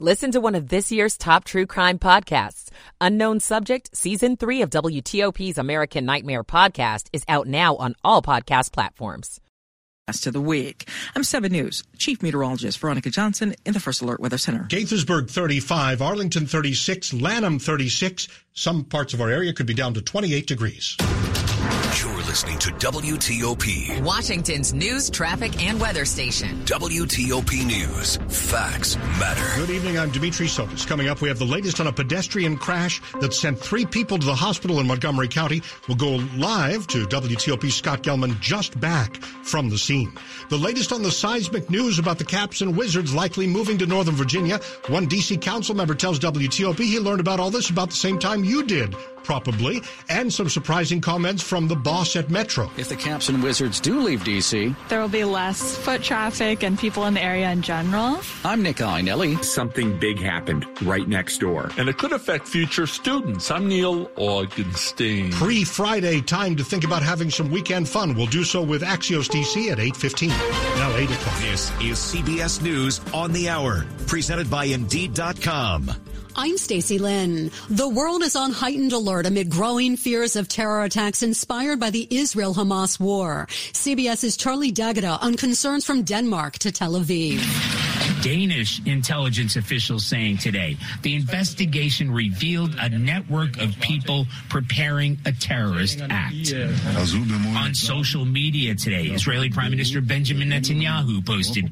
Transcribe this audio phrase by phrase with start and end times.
[0.00, 2.68] Listen to one of this year's top true crime podcasts.
[3.00, 8.72] Unknown Subject, Season 3 of WTOP's American Nightmare podcast is out now on all podcast
[8.72, 9.40] platforms.
[10.22, 10.88] To the week.
[11.14, 14.64] I'm 7 News Chief Meteorologist Veronica Johnson in the First Alert Weather Center.
[14.64, 18.26] Gaithersburg 35, Arlington 36, Lanham 36.
[18.52, 20.96] Some parts of our area could be down to 28 degrees.
[21.64, 26.62] You're listening to WTOP, Washington's news, traffic, and weather station.
[26.64, 28.18] WTOP News.
[28.28, 29.60] Facts matter.
[29.60, 29.98] Good evening.
[29.98, 30.86] I'm Dimitri Sotis.
[30.86, 34.26] Coming up, we have the latest on a pedestrian crash that sent three people to
[34.26, 35.62] the hospital in Montgomery County.
[35.88, 40.12] We'll go live to WTOP Scott Gelman just back from the scene.
[40.50, 44.16] The latest on the seismic news about the Caps and Wizards likely moving to Northern
[44.16, 44.60] Virginia.
[44.88, 45.38] One D.C.
[45.38, 48.94] council member tells WTOP he learned about all this about the same time you did
[49.24, 52.70] probably, and some surprising comments from the boss at Metro.
[52.76, 56.78] If the Caps and Wizards do leave D.C., there will be less foot traffic and
[56.78, 58.20] people in the area in general.
[58.44, 59.42] I'm Nick Iannelli.
[59.44, 61.70] Something big happened right next door.
[61.78, 63.50] And it could affect future students.
[63.50, 65.32] I'm Neil Augenstein.
[65.32, 68.14] Pre Friday, time to think about having some weekend fun.
[68.14, 70.28] We'll do so with Axios DC at 8.15.
[70.28, 71.38] Now 8 o'clock.
[71.40, 76.13] This is CBS News on the Hour, presented by Indeed.com.
[76.36, 77.52] I'm Stacy Lynn.
[77.70, 82.08] The world is on heightened alert amid growing fears of terror attacks inspired by the
[82.10, 83.46] Israel-Hamas war.
[83.72, 88.03] CBS's Charlie D'Agata on concerns from Denmark to Tel Aviv.
[88.24, 96.00] Danish intelligence officials saying today the investigation revealed a network of people preparing a terrorist
[96.08, 96.54] act.
[96.54, 101.70] On social media today, Israeli Prime Minister Benjamin Netanyahu posted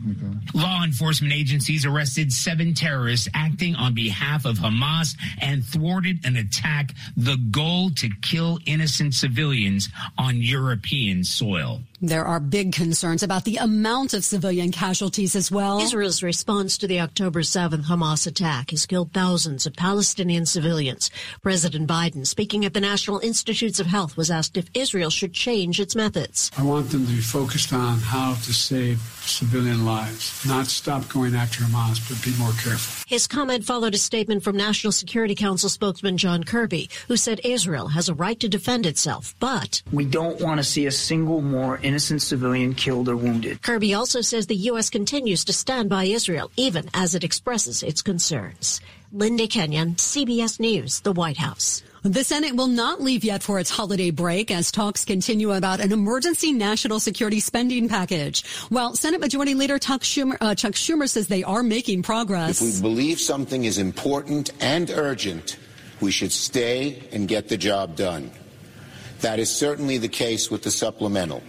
[0.55, 6.92] law enforcement agencies arrested seven terrorists acting on behalf of Hamas and thwarted an attack,
[7.17, 11.80] the goal to kill innocent civilians on European soil.
[12.05, 15.78] There are big concerns about the amount of civilian casualties as well.
[15.78, 21.12] Israel's response to the October 7th Hamas attack has killed thousands of Palestinian civilians.
[21.42, 25.78] President Biden, speaking at the National Institutes of Health, was asked if Israel should change
[25.78, 26.51] its methods.
[26.58, 31.34] I want them to be focused on how to save civilian lives, not stop going
[31.34, 33.05] after Hamas, but be more careful.
[33.06, 37.88] His comment followed a statement from National Security Council spokesman John Kirby, who said Israel
[37.88, 41.78] has a right to defend itself, but we don't want to see a single more
[41.82, 43.62] innocent civilian killed or wounded.
[43.62, 44.90] Kirby also says the U.S.
[44.90, 48.80] continues to stand by Israel, even as it expresses its concerns.
[49.12, 51.82] Linda Kenyon, CBS News, the White House.
[52.05, 55.92] The Senate will not leave yet for its holiday break as talks continue about an
[55.92, 58.45] emergency national security spending package.
[58.70, 62.61] While Senate Majority Leader Chuck Schumer, uh, Chuck Schumer says they are making progress.
[62.61, 65.58] If we believe something is important and urgent,
[66.01, 68.33] we should stay and get the job done.
[69.20, 71.41] That is certainly the case with the supplemental.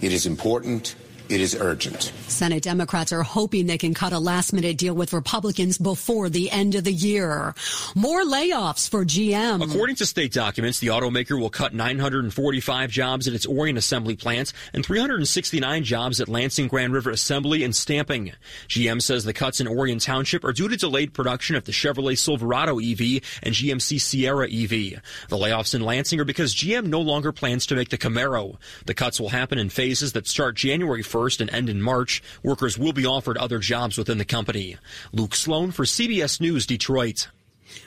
[0.00, 0.96] It is important.
[1.26, 2.12] It is urgent.
[2.28, 6.50] Senate Democrats are hoping they can cut a last minute deal with Republicans before the
[6.50, 7.54] end of the year.
[7.94, 9.64] More layoffs for GM.
[9.64, 14.52] According to state documents, the automaker will cut 945 jobs at its Orion assembly plants
[14.74, 18.32] and 369 jobs at Lansing Grand River Assembly and Stamping.
[18.68, 22.18] GM says the cuts in Orion Township are due to delayed production of the Chevrolet
[22.18, 25.00] Silverado EV and GMC Sierra EV.
[25.30, 28.58] The layoffs in Lansing are because GM no longer plans to make the Camaro.
[28.84, 32.22] The cuts will happen in phases that start January 1st and end in March.
[32.42, 34.76] Workers will be offered other jobs within the company.
[35.12, 37.28] Luke Sloan for CBS News Detroit.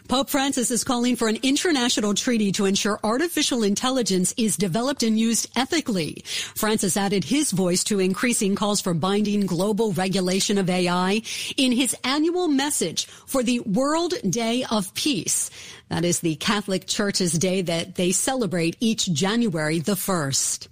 [0.08, 5.20] Pope Francis is calling for an international treaty to ensure artificial intelligence is developed and
[5.20, 6.24] used ethically.
[6.56, 11.22] Francis added his voice to increasing calls for binding global regulation of AI
[11.58, 15.50] in his annual message for the World Day of Peace.
[15.90, 20.68] That is the Catholic Church's day that they celebrate each January the 1st.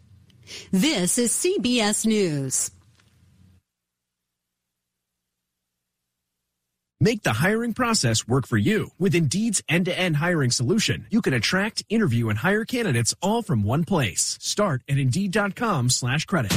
[0.71, 2.71] This is CBS News.
[7.01, 8.89] Make the hiring process work for you.
[8.97, 13.83] With Indeed's end-to-end hiring solution, you can attract, interview, and hire candidates all from one
[13.83, 14.37] place.
[14.41, 16.53] Start at Indeed.com slash credit.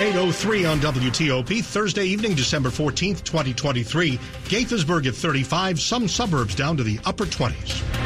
[0.00, 4.16] 803 on WTOP, Thursday evening, December 14th, 2023.
[4.44, 7.97] Gaithersburg at 35, some suburbs down to the upper 20s.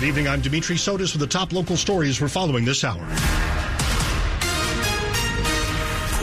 [0.00, 0.28] Good evening.
[0.28, 3.06] I'm Dimitri Sotis with the top local stories we're following this hour.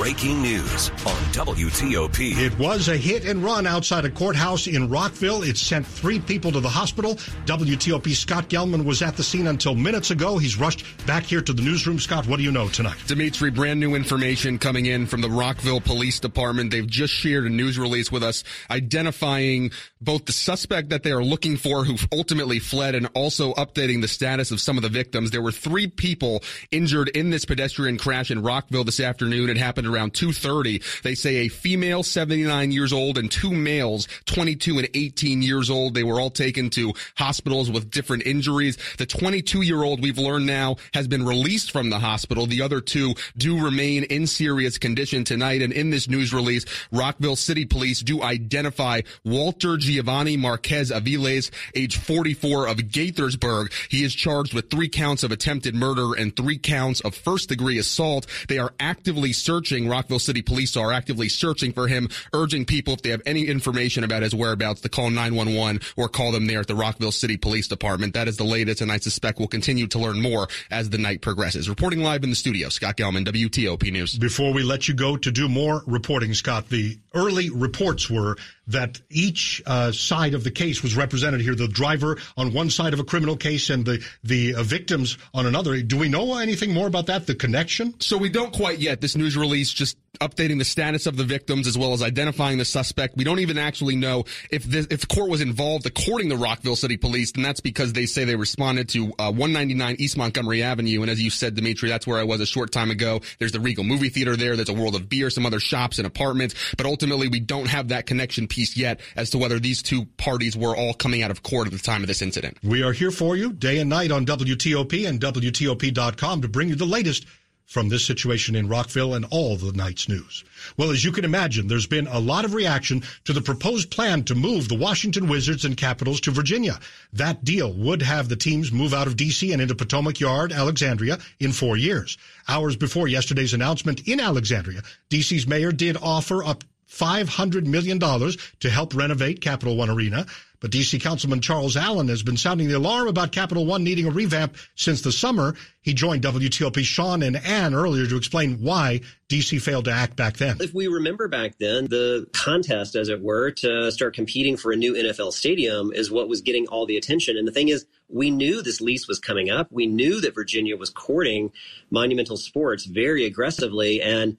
[0.08, 2.38] Breaking news on WTOP.
[2.38, 5.44] It was a hit and run outside a courthouse in Rockville.
[5.44, 7.16] It sent three people to the hospital.
[7.46, 10.38] WTOP Scott Gelman was at the scene until minutes ago.
[10.38, 12.00] He's rushed back here to the newsroom.
[12.00, 12.96] Scott, what do you know tonight?
[13.06, 16.72] Dimitri, brand new information coming in from the Rockville Police Department.
[16.72, 21.24] They've just shared a news release with us identifying both the suspect that they are
[21.24, 25.32] looking for who ultimately fled and also updating the status of some of the victims.
[25.32, 29.50] There were three people injured in this pedestrian crash in Rockville this afternoon.
[29.50, 31.02] It happened around 2.30.
[31.02, 35.94] They say a female 79 years old and two males 22 and 18 years old.
[35.94, 38.78] They were all taken to hospitals with different injuries.
[38.98, 42.46] The 22 year old we've learned now has been released from the hospital.
[42.46, 45.62] The other two do remain in serious condition tonight.
[45.62, 51.98] And in this news release, Rockville City Police do identify Walter Giovanni Marquez Aviles, age
[51.98, 53.72] 44 of Gaithersburg.
[53.90, 57.78] He is charged with three counts of attempted murder and three counts of first degree
[57.78, 58.28] assault.
[58.48, 63.02] They are actively searching, Rockville City Police are actively searching for him, urging people if
[63.02, 66.68] they have any information about his whereabouts to call 911 or call them there at
[66.68, 68.14] the Rockville City Police Department.
[68.14, 71.22] That is the latest, and I suspect we'll continue to learn more as the night
[71.22, 71.70] progresses.
[71.70, 74.18] Reporting live in the studio, Scott Gelman, WTOP News.
[74.18, 78.38] Before we let you go to do more reporting, Scott, the early reports were
[78.68, 81.56] that each uh, side of the case was represented here.
[81.56, 85.46] The driver on one side of a criminal case and the the uh, victims on
[85.46, 85.82] another.
[85.82, 87.28] Do we know anything more about that?
[87.28, 88.00] The connection?
[88.00, 89.02] So we don't quite yet.
[89.02, 92.66] This news release just updating the status of the victims as well as identifying the
[92.66, 93.16] suspect.
[93.16, 96.76] We don't even actually know if this, if the court was involved according to Rockville
[96.76, 101.02] City Police, and that's because they say they responded to uh, 199 East Montgomery Avenue.
[101.02, 103.22] And as you said, Dimitri, that's where I was a short time ago.
[103.40, 104.56] There's the Regal movie theater there.
[104.56, 106.56] There's a World of Beer, some other shops and apartments.
[106.76, 110.58] But ultimately, we don't have that connection piece yet as to whether these two parties
[110.58, 112.58] were all coming out of court at the time of this incident.
[112.64, 116.76] We are here for you day and night on WTOP and WTOP.com to bring you
[116.76, 117.26] the latest
[117.68, 120.46] from this situation in Rockville and all the night's news.
[120.78, 124.24] Well, as you can imagine, there's been a lot of reaction to the proposed plan
[124.24, 126.80] to move the Washington Wizards and Capitals to Virginia.
[127.12, 129.52] That deal would have the teams move out of D.C.
[129.52, 132.18] and into Potomac Yard, Alexandria, in four years.
[132.48, 138.96] Hours before yesterday's announcement in Alexandria, D.C.'s mayor did offer up $500 million to help
[138.96, 140.26] renovate Capital One Arena.
[140.60, 144.12] But DC Councilman Charles Allen has been sounding the alarm about Capital One needing a
[144.12, 145.56] revamp since the summer.
[145.82, 150.38] He joined WTOP Sean and Ann earlier to explain why DC failed to act back
[150.38, 150.58] then.
[150.60, 154.76] If we remember back then, the contest, as it were, to start competing for a
[154.76, 157.38] new NFL stadium is what was getting all the attention.
[157.38, 159.68] And the thing is, we knew this lease was coming up.
[159.72, 161.52] We knew that Virginia was courting
[161.92, 164.02] monumental sports very aggressively.
[164.02, 164.38] And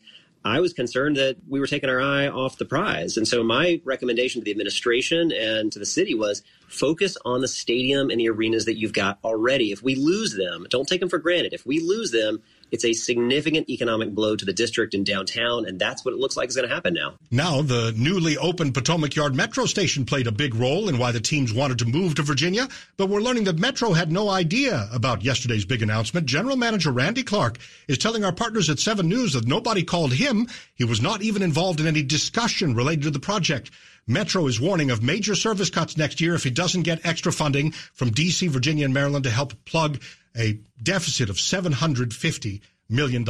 [0.48, 3.16] I was concerned that we were taking our eye off the prize.
[3.16, 7.48] And so my recommendation to the administration and to the city was focus on the
[7.48, 9.72] stadium and the arenas that you've got already.
[9.72, 11.52] If we lose them, don't take them for granted.
[11.52, 15.78] If we lose them, it's a significant economic blow to the district and downtown, and
[15.78, 17.14] that's what it looks like is going to happen now.
[17.30, 21.20] Now, the newly opened Potomac Yard Metro Station played a big role in why the
[21.20, 25.22] teams wanted to move to Virginia, but we're learning that Metro had no idea about
[25.22, 26.26] yesterday's big announcement.
[26.26, 30.48] General Manager Randy Clark is telling our partners at 7 News that nobody called him.
[30.74, 33.70] He was not even involved in any discussion related to the project.
[34.08, 37.72] Metro is warning of major service cuts next year if he doesn't get extra funding
[37.72, 40.00] from D.C., Virginia, and Maryland to help plug
[40.34, 43.26] a deficit of $750 million.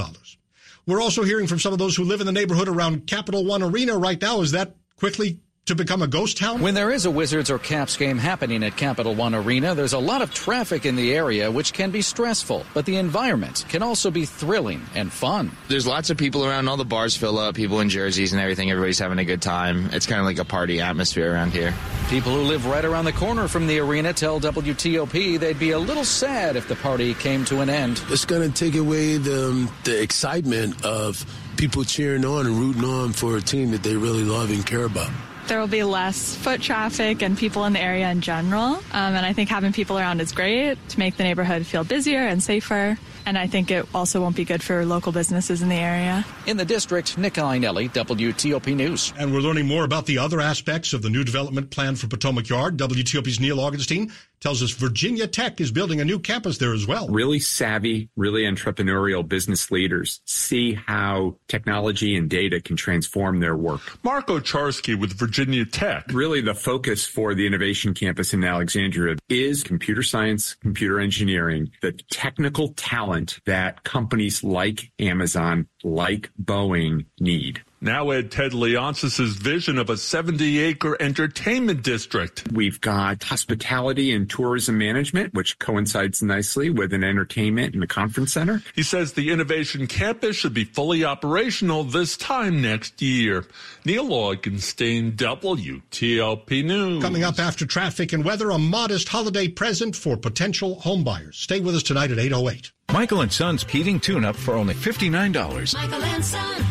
[0.86, 3.62] We're also hearing from some of those who live in the neighborhood around Capital One
[3.62, 4.40] Arena right now.
[4.40, 6.60] Is that quickly to become a ghost town?
[6.60, 9.98] When there is a Wizards or Caps game happening at Capital One Arena, there's a
[9.98, 14.10] lot of traffic in the area, which can be stressful, but the environment can also
[14.10, 15.52] be thrilling and fun.
[15.68, 18.70] There's lots of people around, all the bars fill up, people in jerseys and everything.
[18.70, 19.90] Everybody's having a good time.
[19.92, 21.74] It's kind of like a party atmosphere around here.
[22.08, 25.78] People who live right around the corner from the arena tell WTOP they'd be a
[25.78, 28.02] little sad if the party came to an end.
[28.08, 31.24] It's going to take away the, um, the excitement of
[31.58, 34.84] people cheering on and rooting on for a team that they really love and care
[34.84, 35.10] about
[35.48, 38.74] there will be less foot traffic and people in the area in general.
[38.74, 42.20] Um, and I think having people around is great to make the neighborhood feel busier
[42.20, 42.98] and safer.
[43.26, 46.24] And I think it also won't be good for local businesses in the area.
[46.46, 49.12] In the district, Nick Iannelli, WTOP News.
[49.18, 52.48] And we're learning more about the other aspects of the new development plan for Potomac
[52.48, 52.78] Yard.
[52.78, 54.10] WTOP's Neil Augenstein
[54.40, 57.08] tells us Virginia Tech is building a new campus there as well.
[57.08, 63.80] Really savvy, really entrepreneurial business leaders see how technology and data can transform their work.
[64.02, 66.04] Marco Charsky with Virginia Tech.
[66.12, 71.92] Really, the focus for the innovation campus in Alexandria is computer science, computer engineering, the
[72.10, 77.62] technical talent that companies like Amazon, like Boeing need.
[77.80, 82.50] Now add Ted Leonsis' vision of a 70 acre entertainment district.
[82.50, 88.32] We've got hospitality and tourism management, which coincides nicely with an entertainment and a conference
[88.32, 88.64] center.
[88.74, 93.44] He says the Innovation Campus should be fully operational this time next year.
[93.84, 97.02] Neil Augenstein, WTOP News.
[97.02, 101.34] Coming up after traffic and weather, a modest holiday present for potential homebuyers.
[101.34, 102.72] Stay with us tonight at 808.
[102.92, 105.74] Michael and Son's heating tune up for only $59.
[105.74, 106.64] Michael and Son.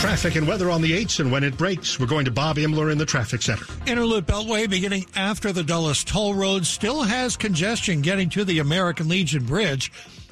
[0.00, 2.92] Traffic and weather on the 8s, and when it breaks, we're going to Bob Imler
[2.92, 3.64] in the traffic center.
[3.86, 8.58] Inner Loop Beltway, beginning after the Dulles Toll Road, still has congestion getting to the
[8.58, 9.90] American Legion Bridge.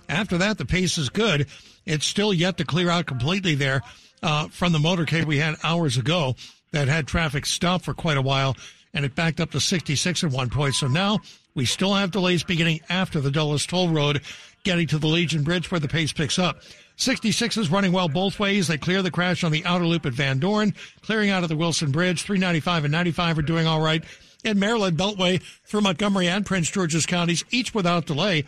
[0.09, 1.47] After that, the pace is good.
[1.87, 3.83] It's still yet to clear out completely there
[4.23, 6.37] uh, from the motorcade we had hours ago
[6.73, 8.57] that had traffic stopped for quite a while,
[8.93, 10.75] and it backed up to 66 at one point.
[10.75, 11.21] So now
[11.55, 14.21] we still have delays beginning after the Dulles Toll Road,
[14.65, 16.63] getting to the Legion Bridge where the pace picks up.
[16.97, 18.69] 66 is running well both ways.
[18.69, 21.57] They clear the crash on the outer loop at Van Dorn, clearing out of the
[21.57, 22.23] Wilson Bridge.
[22.23, 24.05] 395 and 95 are doing all right.
[24.45, 28.45] In Maryland, Beltway through Montgomery and Prince George's counties, each without delay.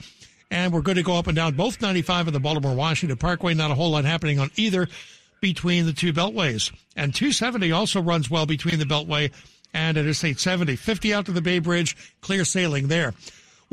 [0.51, 3.55] And we're good to go up and down both 95 and the Baltimore Washington Parkway.
[3.55, 4.89] Not a whole lot happening on either
[5.41, 6.73] between the two beltways.
[6.97, 9.33] And 270 also runs well between the Beltway
[9.73, 10.77] and Interstate 70.
[10.77, 13.15] 50 out to the Bay Bridge, clear sailing there.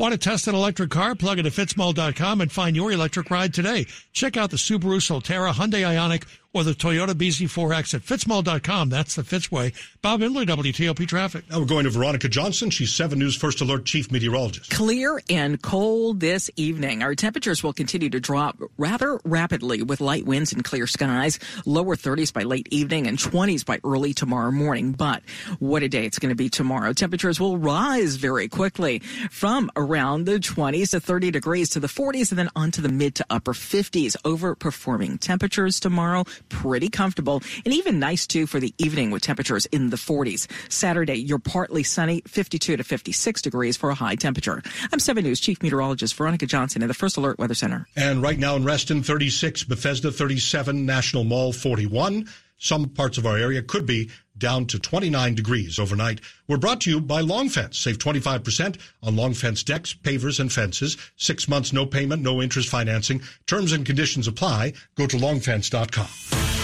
[0.02, 1.14] Want to test an electric car?
[1.14, 3.86] Plug into fitzmall.com and find your electric ride today.
[4.14, 8.90] Check out the Subaru Solterra, Hyundai Ioniq, or the Toyota BZ4X at fitzmall.com.
[8.90, 9.74] That's the Fitzway.
[10.02, 11.50] Bob Imler, WTOP Traffic.
[11.50, 12.70] Now we're going to Veronica Johnson.
[12.70, 14.70] She's 7 News First Alert Chief Meteorologist.
[14.70, 17.04] Clear and cold this evening.
[17.04, 21.40] Our temperatures will continue to drop rather rapidly with light winds and clear skies.
[21.66, 24.92] Lower 30s by late evening and 20s by early tomorrow morning.
[24.92, 25.24] But
[25.60, 26.92] what a day it's going to be tomorrow.
[26.92, 32.32] Temperatures will rise very quickly from around the 20s to 30 degrees to the 40s
[32.32, 34.18] and then onto the mid to upper 50s.
[34.24, 39.90] Overperforming temperatures tomorrow pretty comfortable and even nice too for the evening with temperatures in
[39.90, 40.48] the 40s.
[40.70, 44.62] Saturday, you're partly sunny, 52 to 56 degrees for a high temperature.
[44.92, 47.88] I'm 7 News Chief Meteorologist Veronica Johnson at the First Alert Weather Center.
[47.96, 52.28] And right now in Reston, 36, Bethesda 37, National Mall 41.
[52.58, 56.20] Some parts of our area could be down to 29 degrees overnight.
[56.50, 57.80] We're brought to you by Long Fence.
[57.80, 60.98] Save 25% on Long Fence decks, pavers, and fences.
[61.16, 63.22] Six months, no payment, no interest financing.
[63.48, 64.74] Terms and conditions apply.
[64.96, 66.61] Go to longfence.com.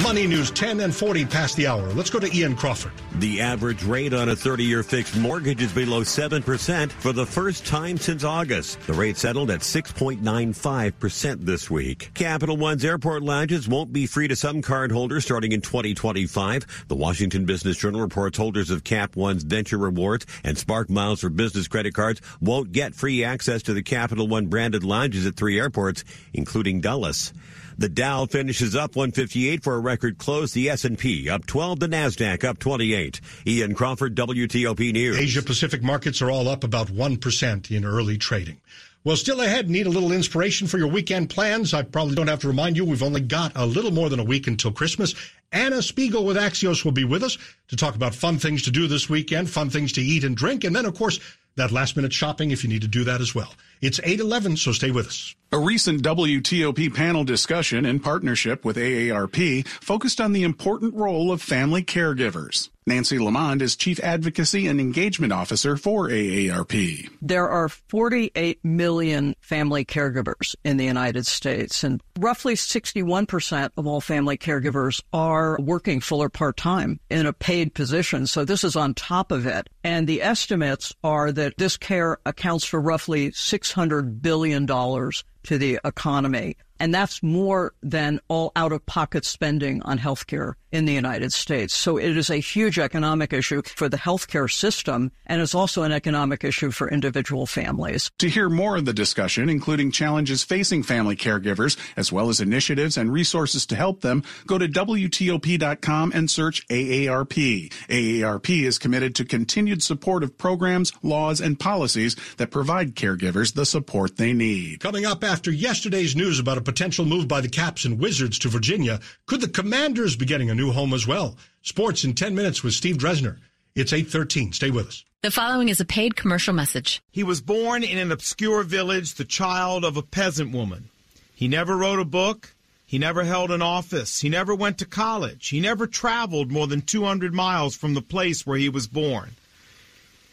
[0.00, 1.86] Money News 10 and 40 past the hour.
[1.92, 2.92] Let's go to Ian Crawford.
[3.16, 7.66] The average rate on a 30 year fixed mortgage is below 7% for the first
[7.66, 8.80] time since August.
[8.86, 12.10] The rate settled at 6.95% this week.
[12.14, 16.86] Capital One's airport lounges won't be free to some cardholders starting in 2025.
[16.88, 21.28] The Washington Business Journal reports holders of Cap One's Venture Rewards and Spark Miles for
[21.28, 25.60] business credit cards won't get free access to the Capital One branded lounges at three
[25.60, 27.34] airports, including Dulles.
[27.78, 30.52] The Dow finishes up 158 for a record close.
[30.52, 31.80] The S&P up 12.
[31.80, 33.20] The Nasdaq up 28.
[33.46, 35.18] Ian Crawford, WTOP News.
[35.18, 38.60] Asia Pacific markets are all up about 1% in early trading.
[39.04, 41.74] Well, still ahead, need a little inspiration for your weekend plans.
[41.74, 44.24] I probably don't have to remind you, we've only got a little more than a
[44.24, 45.16] week until Christmas.
[45.50, 47.36] Anna Spiegel with Axios will be with us
[47.66, 50.62] to talk about fun things to do this weekend, fun things to eat and drink,
[50.62, 51.18] and then, of course,
[51.56, 53.52] that last minute shopping if you need to do that as well.
[53.82, 55.34] It's 811, so stay with us.
[55.50, 61.42] A recent WTOP panel discussion in partnership with AARP focused on the important role of
[61.42, 62.70] family caregivers.
[62.84, 67.08] Nancy LeaMond is Chief Advocacy and Engagement Officer for AARP.
[67.20, 74.00] There are 48 million family caregivers in the United States, and roughly 61% of all
[74.00, 78.26] family caregivers are working full or part time in a paid position.
[78.26, 79.68] So this is on top of it.
[79.84, 83.30] And the estimates are that this care accounts for roughly
[83.72, 86.56] $600 billion to the economy.
[86.82, 91.74] And that's more than all out of pocket spending on healthcare in the United States.
[91.74, 95.92] So it is a huge economic issue for the healthcare system, and it's also an
[95.92, 98.10] economic issue for individual families.
[98.18, 102.96] To hear more of the discussion, including challenges facing family caregivers, as well as initiatives
[102.96, 107.70] and resources to help them, go to WTOP.com and search AARP.
[107.88, 113.66] AARP is committed to continued support of programs, laws, and policies that provide caregivers the
[113.66, 114.80] support they need.
[114.80, 118.48] Coming up after yesterday's news about a potential move by the Caps and Wizards to
[118.48, 121.36] Virginia, could the Commanders be getting a new home as well?
[121.60, 123.36] Sports in 10 minutes with Steve Dresner.
[123.74, 124.54] It's 813.
[124.54, 125.04] Stay with us.
[125.20, 127.02] The following is a paid commercial message.
[127.10, 130.88] He was born in an obscure village, the child of a peasant woman.
[131.34, 132.54] He never wrote a book.
[132.86, 134.22] He never held an office.
[134.22, 135.50] He never went to college.
[135.50, 139.36] He never traveled more than 200 miles from the place where he was born.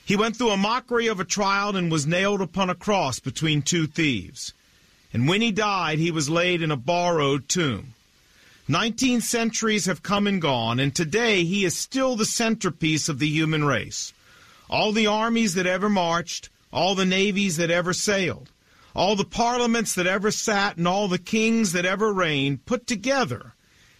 [0.05, 3.61] He went through a mockery of a trial and was nailed upon a cross between
[3.61, 4.53] two thieves.
[5.11, 7.93] And when he died, he was laid in a borrowed tomb.
[8.67, 13.27] Nineteen centuries have come and gone, and today he is still the centerpiece of the
[13.27, 14.13] human race.
[14.69, 18.51] All the armies that ever marched, all the navies that ever sailed,
[18.95, 23.53] all the parliaments that ever sat, and all the kings that ever reigned put together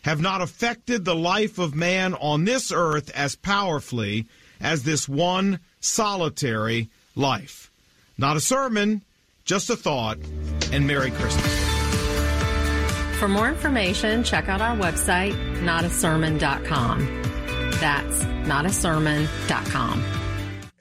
[0.04, 4.28] have not affected the life of man on this earth as powerfully
[4.62, 7.72] as this one solitary life.
[8.18, 9.02] Not a sermon,
[9.50, 10.20] just a thought,
[10.72, 11.52] and Merry Christmas.
[13.18, 17.00] For more information, check out our website, notasermon.com.
[17.82, 20.00] That's notasermon.com.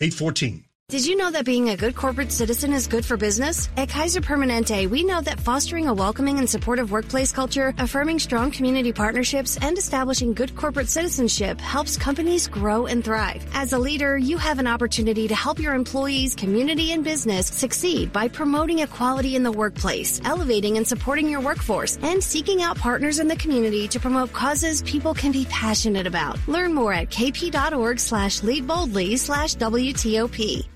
[0.01, 0.68] 814.
[0.91, 3.69] Did you know that being a good corporate citizen is good for business?
[3.77, 8.51] At Kaiser Permanente, we know that fostering a welcoming and supportive workplace culture, affirming strong
[8.51, 13.47] community partnerships, and establishing good corporate citizenship helps companies grow and thrive.
[13.53, 18.11] As a leader, you have an opportunity to help your employees, community, and business succeed
[18.11, 23.19] by promoting equality in the workplace, elevating and supporting your workforce, and seeking out partners
[23.19, 26.39] in the community to promote causes people can be passionate about.
[26.49, 30.67] Learn more at kp.org slash lead boldly slash WTOP.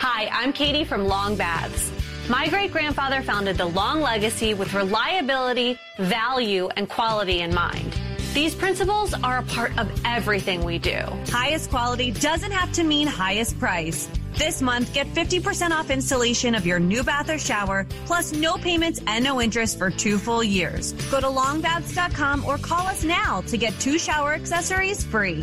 [0.00, 1.90] Hi, I'm Katie from Long Baths.
[2.28, 7.98] My great grandfather founded the Long Legacy with reliability, value, and quality in mind.
[8.32, 11.00] These principles are a part of everything we do.
[11.30, 14.08] Highest quality doesn't have to mean highest price.
[14.34, 19.00] This month, get 50% off installation of your new bath or shower, plus no payments
[19.08, 20.92] and no interest for two full years.
[21.10, 25.42] Go to longbaths.com or call us now to get two shower accessories free.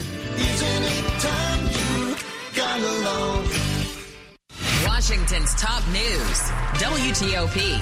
[4.86, 6.40] Washington's top news,
[6.80, 7.80] WTOP.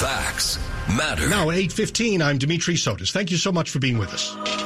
[0.00, 1.28] Facts matter.
[1.28, 3.10] Now, 8.15, I'm Dimitri Sotis.
[3.10, 4.61] Thank you so much for being with us.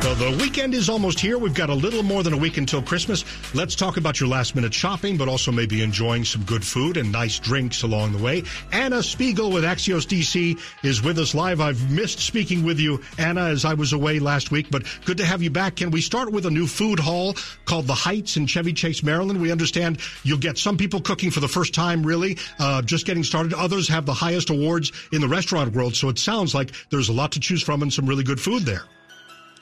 [0.00, 1.36] The weekend is almost here.
[1.36, 3.22] We've got a little more than a week until Christmas.
[3.54, 7.12] Let's talk about your last minute shopping, but also maybe enjoying some good food and
[7.12, 8.42] nice drinks along the way.
[8.72, 11.60] Anna Spiegel with Axios DC is with us live.
[11.60, 15.24] I've missed speaking with you, Anna, as I was away last week, but good to
[15.26, 15.76] have you back.
[15.76, 17.34] Can we start with a new food hall
[17.66, 19.40] called The Heights in Chevy Chase, Maryland?
[19.40, 23.22] We understand you'll get some people cooking for the first time, really, uh, just getting
[23.22, 23.52] started.
[23.52, 25.94] Others have the highest awards in the restaurant world.
[25.94, 28.62] So it sounds like there's a lot to choose from and some really good food
[28.62, 28.84] there.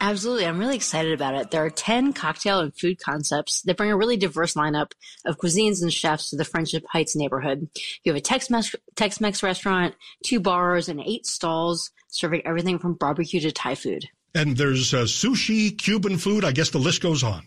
[0.00, 0.47] Absolutely.
[0.47, 1.50] I'm really excited about it.
[1.50, 4.93] There are 10 cocktail and food concepts that bring a really diverse lineup
[5.26, 7.69] of cuisines and chefs to the Friendship Heights neighborhood.
[8.05, 13.40] You have a Tex-Mex, Tex-Mex restaurant, two bars, and eight stalls serving everything from barbecue
[13.40, 14.07] to Thai food.
[14.35, 16.45] And there's uh, sushi, Cuban food.
[16.45, 17.47] I guess the list goes on.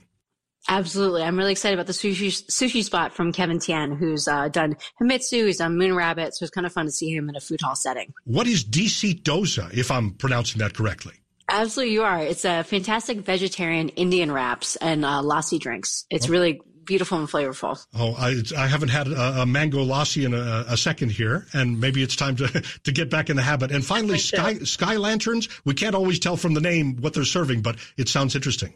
[0.70, 1.24] Absolutely.
[1.24, 5.48] I'm really excited about the sushi sushi spot from Kevin Tian, who's uh, done Himitsu,
[5.48, 7.62] he's done Moon Rabbit, so it's kind of fun to see him in a food
[7.62, 8.13] hall setting.
[8.25, 11.13] What is DC Dosa, if I'm pronouncing that correctly?
[11.51, 12.19] Absolutely, you are.
[12.19, 16.06] It's a fantastic vegetarian Indian wraps and uh, lassi drinks.
[16.10, 16.32] It's oh.
[16.32, 17.84] really beautiful and flavorful.
[17.93, 21.80] Oh, I, I haven't had a, a mango lassi in a, a, second here, and
[21.80, 22.47] maybe it's time to
[22.84, 23.71] to get back in the habit.
[23.71, 25.49] And finally, sky sky lanterns.
[25.65, 28.73] We can't always tell from the name what they're serving, but it sounds interesting.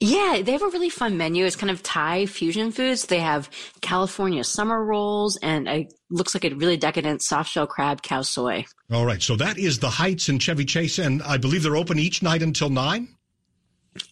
[0.00, 1.44] Yeah, they have a really fun menu.
[1.44, 3.06] It's kind of Thai fusion foods.
[3.06, 8.00] They have California summer rolls and it looks like a really decadent soft shell crab
[8.02, 8.64] khao soi.
[8.92, 9.20] All right.
[9.20, 11.00] So that is the Heights in Chevy Chase.
[11.00, 13.08] And I believe they're open each night until nine.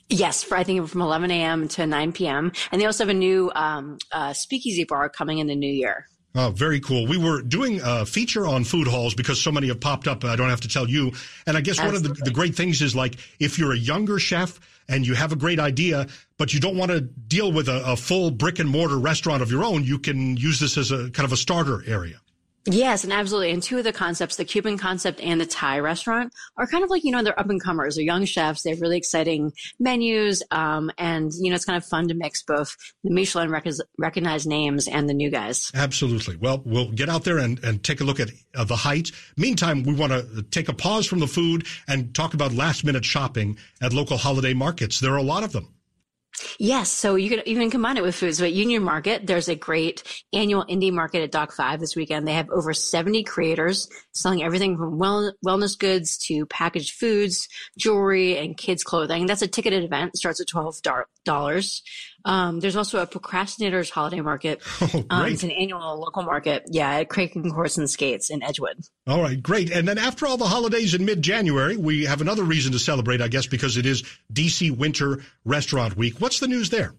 [0.08, 1.68] Yes, for I think from 11 a.m.
[1.68, 2.50] to 9 p.m.
[2.72, 6.08] And they also have a new um, uh, speakeasy bar coming in the new year.
[6.34, 7.06] Oh, very cool.
[7.06, 10.24] We were doing a feature on food halls because so many have popped up.
[10.24, 11.12] I don't have to tell you.
[11.46, 12.08] And I guess Absolutely.
[12.08, 15.14] one of the, the great things is like if you're a younger chef and you
[15.14, 16.06] have a great idea,
[16.38, 19.50] but you don't want to deal with a, a full brick and mortar restaurant of
[19.50, 22.20] your own, you can use this as a kind of a starter area.
[22.66, 23.52] Yes, and absolutely.
[23.52, 26.90] And two of the concepts, the Cuban concept and the Thai restaurant, are kind of
[26.90, 27.94] like, you know, they're up and comers.
[27.96, 28.62] They're young chefs.
[28.62, 30.42] They have really exciting menus.
[30.50, 33.66] Um, and, you know, it's kind of fun to mix both the Michelin rec-
[33.98, 35.70] recognized names and the new guys.
[35.74, 36.36] Absolutely.
[36.36, 39.12] Well, we'll get out there and, and take a look at uh, the height.
[39.36, 43.04] Meantime, we want to take a pause from the food and talk about last minute
[43.04, 45.00] shopping at local holiday markets.
[45.00, 45.75] There are a lot of them.
[46.58, 46.90] Yes.
[46.90, 48.34] So you can even combine it with food.
[48.34, 52.26] So at Union Market, there's a great annual indie market at Dock 5 this weekend.
[52.26, 58.38] They have over 70 creators selling everything from well, wellness goods to packaged foods, jewelry,
[58.38, 59.26] and kids clothing.
[59.26, 60.16] That's a ticketed event.
[60.16, 61.80] Starts at $12.
[62.26, 64.60] Um, there's also a procrastinators holiday market.
[64.96, 66.64] Oh, um, it's an annual local market.
[66.68, 68.86] Yeah, at Kraken Horse and Skates in Edgewood.
[69.06, 69.70] All right, great.
[69.70, 73.28] And then after all the holidays in mid-January, we have another reason to celebrate, I
[73.28, 76.20] guess, because it is DC Winter Restaurant Week.
[76.20, 76.94] What's the news there?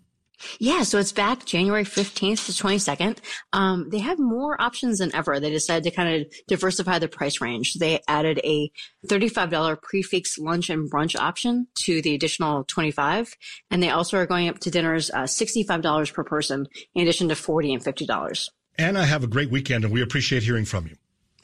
[0.59, 3.19] Yeah, so it's back January 15th to 22nd.
[3.53, 5.39] Um, they have more options than ever.
[5.39, 7.75] They decided to kind of diversify the price range.
[7.75, 8.71] They added a
[9.07, 13.33] $35 prix fixe lunch and brunch option to the additional 25
[13.71, 17.35] And they also are going up to dinners uh, $65 per person in addition to
[17.35, 18.49] 40 and $50.
[18.77, 20.95] Anna, have a great weekend and we appreciate hearing from you.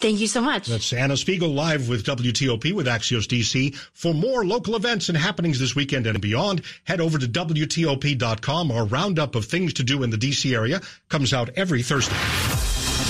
[0.03, 0.67] Thank you so much.
[0.67, 3.73] That's Anna Spiegel live with WTOP with Axios DC.
[3.93, 8.69] For more local events and happenings this weekend and beyond, head over to WTOP.com.
[8.69, 12.17] Our roundup of things to do in the DC area comes out every Thursday.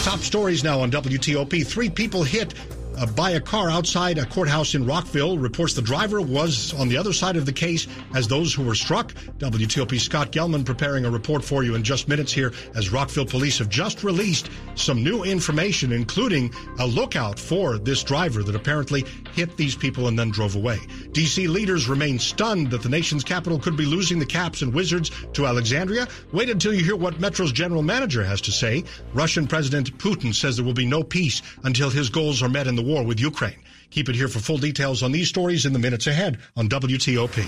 [0.04, 1.66] Top stories now on WTOP.
[1.66, 2.54] Three people hit
[2.98, 5.38] uh, by a car outside a courthouse in Rockville.
[5.38, 8.76] Reports the driver was on the other side of the case as those who were
[8.76, 9.14] struck.
[9.40, 13.58] WTOP Scott Gelman preparing a report for you in just minutes here as Rockville police
[13.58, 19.04] have just released some new information, including a lookout for this driver that apparently
[19.34, 20.78] hit these people and then drove away.
[21.12, 25.12] DC leaders remain stunned that the nation's capital could be losing the Caps and Wizards
[25.34, 26.08] to Alexandria.
[26.32, 28.84] Wait until you hear what Metro's general manager has to say.
[29.14, 32.76] Russian President Putin says there will be no peace until his goals are met in
[32.76, 33.60] the war with Ukraine.
[33.90, 37.48] Keep it here for full details on these stories in the minutes ahead on WTOP.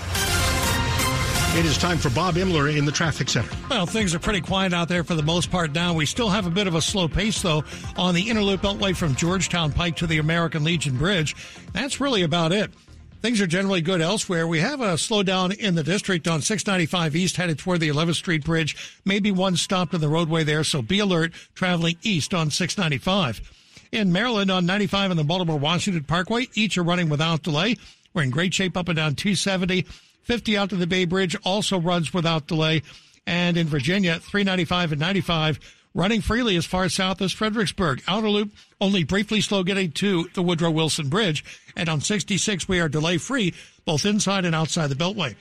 [1.58, 3.50] It is time for Bob Imler in the traffic center.
[3.70, 5.94] Well, things are pretty quiet out there for the most part now.
[5.94, 7.64] We still have a bit of a slow pace, though,
[7.96, 11.34] on the Inner Loop Beltway from Georgetown Pike to the American Legion Bridge.
[11.72, 12.70] That's really about it.
[13.22, 14.46] Things are generally good elsewhere.
[14.46, 18.44] We have a slowdown in the district on 695 East headed toward the 11th Street
[18.44, 19.00] Bridge.
[19.06, 23.55] Maybe one stopped in the roadway there, so be alert traveling east on 695.
[23.92, 27.76] In Maryland on 95 and the Baltimore Washington Parkway, each are running without delay.
[28.14, 29.82] We're in great shape up and down 270.
[30.22, 32.82] 50 out to the Bay Bridge also runs without delay.
[33.26, 35.60] And in Virginia, 395 and 95
[35.94, 38.02] running freely as far south as Fredericksburg.
[38.06, 41.44] Outer Loop only briefly slow getting to the Woodrow Wilson Bridge.
[41.74, 45.36] And on 66, we are delay free both inside and outside the Beltway.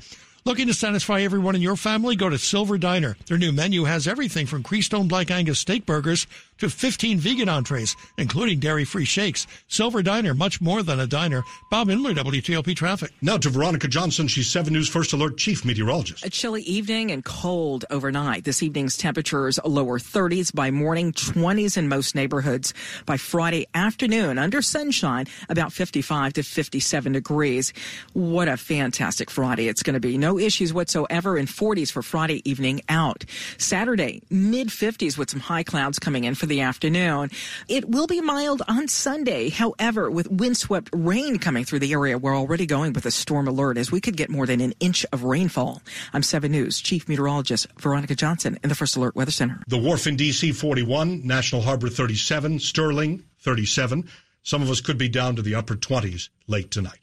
[0.45, 2.15] Looking to satisfy everyone in your family?
[2.15, 3.17] Go to Silver Diner.
[3.25, 6.27] Their new menu has everything from Keystone Black Angus steak burgers
[6.60, 9.48] to 15 vegan entrees, including dairy-free shakes.
[9.68, 11.44] Silver Diner, much more than a diner.
[11.70, 13.12] Bob Imler, WTOP Traffic.
[13.22, 14.28] Now to Veronica Johnson.
[14.28, 16.26] She's 7 News First Alert Chief Meteorologist.
[16.26, 18.44] A chilly evening and cold overnight.
[18.44, 22.74] This evening's temperatures lower 30s by morning, 20s in most neighborhoods.
[23.06, 27.74] By Friday afternoon, under sunshine, about 55 to 57 degrees.
[28.13, 30.18] What a fantastic Friday it's going to be.
[30.18, 33.26] No issues whatsoever in 40s for Friday evening out.
[33.58, 37.29] Saturday, mid 50s with some high clouds coming in for the afternoon.
[37.67, 39.49] It will be mild on Sunday.
[39.49, 43.77] However, with windswept rain coming through the area, we're already going with a storm alert
[43.77, 45.81] as we could get more than an inch of rainfall.
[46.13, 49.62] I'm 7 News Chief Meteorologist Veronica Johnson in the First Alert Weather Center.
[49.67, 54.10] The Wharf in DC 41, National Harbor 37, Sterling 37.
[54.43, 56.99] Some of us could be down to the upper 20s late tonight.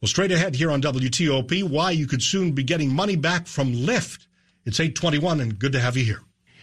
[0.00, 3.72] Well, straight ahead here on WTOP, why you could soon be getting money back from
[3.72, 4.26] Lyft.
[4.64, 6.20] It's 821 and good to have you here.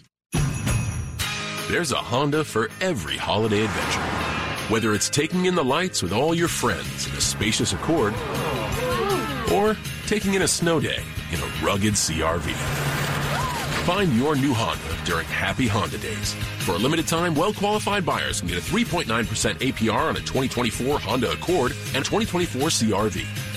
[1.71, 4.03] There's a Honda for every holiday adventure.
[4.71, 8.13] Whether it's taking in the lights with all your friends in a spacious Accord,
[9.55, 9.75] or
[10.07, 11.03] taking in a snow day
[11.33, 12.53] in a rugged CRV.
[13.87, 16.35] Find your new Honda during Happy Honda Days.
[16.59, 21.01] For a limited time, well qualified buyers can get a 3.9% APR on a 2024
[21.01, 23.48] Honda Accord and 2024 CRV.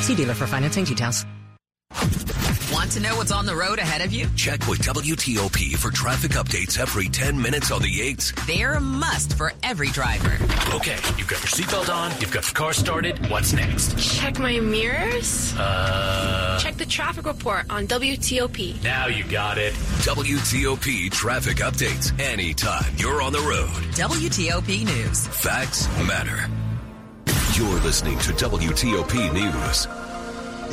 [0.00, 1.24] See dealer for financing details.
[2.72, 4.26] Want to know what's on the road ahead of you?
[4.36, 8.46] Check with WTOP for traffic updates every 10 minutes on the 8s.
[8.46, 10.38] They're a must for every driver.
[10.74, 13.28] Okay, you've got your seatbelt on, you've got your car started.
[13.28, 13.98] What's next?
[13.98, 15.52] Check my mirrors.
[15.58, 16.58] Uh.
[16.60, 18.82] Check the traffic report on WTOP.
[18.82, 19.72] Now you got it.
[19.74, 23.68] WTOP traffic updates anytime you're on the road.
[23.94, 25.26] WTOP News.
[25.26, 26.48] Facts matter.
[27.60, 29.86] You're listening to WTOP News.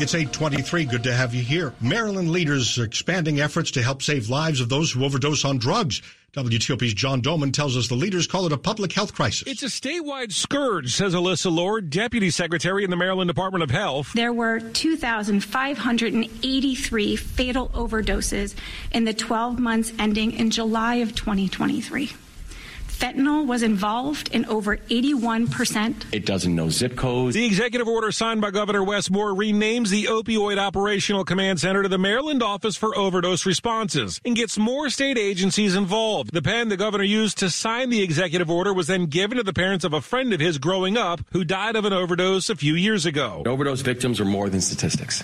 [0.02, 0.86] It's 823.
[0.86, 1.74] Good to have you here.
[1.82, 6.02] Maryland leaders are expanding efforts to help save lives of those who overdose on drugs.
[6.32, 9.44] WTOP's John Domen tells us the leaders call it a public health crisis.
[9.46, 14.14] It's a statewide scourge, says Alyssa Lord, Deputy Secretary in the Maryland Department of Health.
[14.14, 18.56] There were 2,583 fatal overdoses
[18.94, 22.14] in the 12 months ending in July of 2023.
[22.98, 26.06] Fentanyl was involved in over 81%.
[26.12, 27.36] It doesn't know zip codes.
[27.36, 31.90] The executive order signed by Governor Wes Moore renames the Opioid Operational Command Center to
[31.90, 36.34] the Maryland Office for Overdose Responses and gets more state agencies involved.
[36.34, 39.54] The pen the governor used to sign the executive order was then given to the
[39.54, 42.74] parents of a friend of his growing up who died of an overdose a few
[42.74, 43.44] years ago.
[43.46, 45.24] Overdose victims are more than statistics.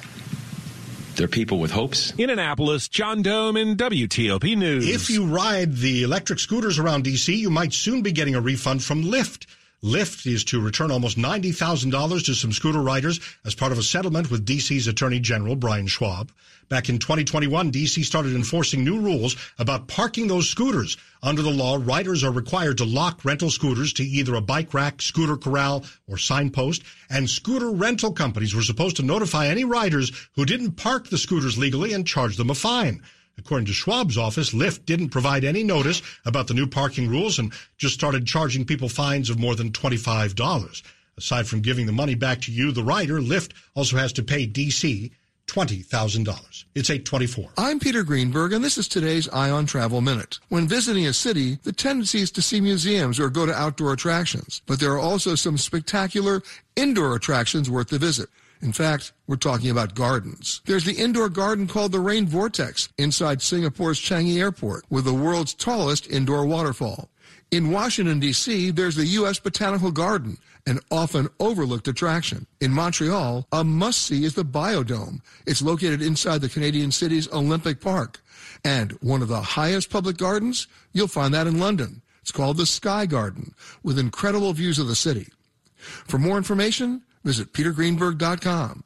[1.16, 2.14] They're people with hopes.
[2.18, 4.90] In Annapolis, John Domen WTOP News.
[4.90, 8.84] If you ride the electric scooters around D.C., you might soon be getting a refund
[8.84, 9.46] from Lyft.
[9.84, 14.32] Lyft is to return almost $90,000 to some scooter riders as part of a settlement
[14.32, 16.30] with DC's Attorney General Brian Schwalb.
[16.70, 20.96] Back in 2021, DC started enforcing new rules about parking those scooters.
[21.22, 25.02] Under the law, riders are required to lock rental scooters to either a bike rack,
[25.02, 30.46] scooter corral, or signpost, and scooter rental companies were supposed to notify any riders who
[30.46, 33.02] didn't park the scooters legally and charge them a fine.
[33.38, 37.52] According to Schwalb's office, Lyft didn't provide any notice about the new parking rules and
[37.78, 40.84] just started charging people fines of more than $25.
[41.18, 44.48] Aside from giving the money back to you, the rider, Lyft also has to pay
[44.48, 45.12] DC
[45.48, 46.64] $20,000.
[46.74, 47.52] It's 824.
[47.58, 50.40] I'm Peter Greenberg, and this is today's Eye on Travel Minute.
[50.50, 54.62] When visiting a city, the tendency is to see museums or go to outdoor attractions,
[54.66, 56.42] but there are also some spectacular
[56.76, 58.30] indoor attractions worth the visit.
[58.64, 60.62] In fact, we're talking about gardens.
[60.66, 65.54] There's the indoor garden called the Rain Vortex inside Singapore's Changi Airport with the world's
[65.54, 67.10] tallest indoor waterfall.
[67.52, 69.38] In Washington, D.C., there's the U.S.
[69.38, 72.48] Botanical Garden, an often overlooked attraction.
[72.62, 75.20] In Montreal, a must-see is the Biodome.
[75.46, 78.22] It's located inside the Canadian city's Olympic Park.
[78.64, 82.02] And one of the highest public gardens, you'll find that in London.
[82.22, 85.28] It's called the Sky Garden, with incredible views of the city.
[85.76, 88.84] For more information, visit petergreenberg.com.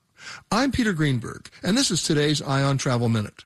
[0.51, 3.45] I'm Peter Greenberg, and this is today's Eye on Travel Minute.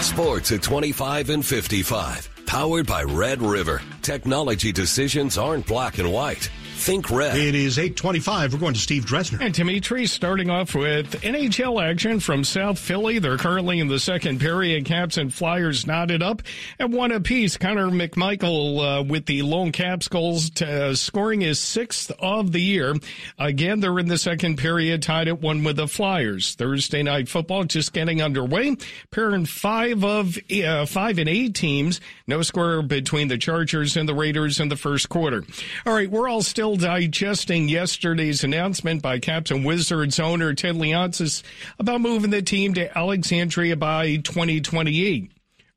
[0.00, 2.28] Sports at 25 and 55.
[2.46, 3.80] Powered by Red River.
[4.02, 6.50] Technology decisions aren't black and white.
[6.80, 7.36] Think red.
[7.36, 8.54] It is 825.
[8.54, 9.38] We're going to Steve Dresner.
[9.42, 13.18] And Dimitri starting off with NHL action from South Philly.
[13.18, 14.86] They're currently in the second period.
[14.86, 16.40] Caps and Flyers knotted up
[16.78, 17.58] at one apiece.
[17.58, 22.62] Connor McMichael uh, with the lone Caps goals to, uh, scoring his sixth of the
[22.62, 22.94] year.
[23.38, 26.54] Again, they're in the second period tied at one with the Flyers.
[26.54, 28.74] Thursday night football just getting underway.
[29.10, 32.00] Pairing five of uh, five and eight teams.
[32.26, 35.44] No score between the Chargers and the Raiders in the first quarter.
[35.84, 40.76] All right, we're all still still digesting yesterday's announcement by Caps and Wizards owner Ted
[40.76, 41.42] Leonsis
[41.80, 45.32] about moving the team to Alexandria by 2028.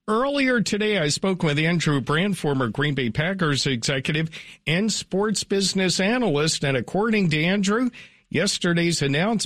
[0.08, 4.30] Earlier today, I spoke with Andrew Brandt, former Green Bay Packers executive
[4.68, 7.90] and sports business analyst, and according to Andrew,
[8.30, 9.42] yesterday's announcement